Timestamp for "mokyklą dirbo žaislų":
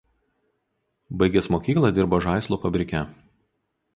1.57-2.61